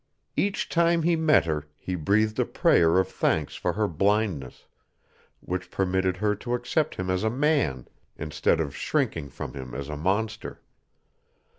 [0.35, 4.65] Each time he met her, he breathed a prayer of thanks for her blindness,
[5.41, 9.89] which permitted her to accept him as a man instead of shrinking from him as
[9.89, 10.59] a monster.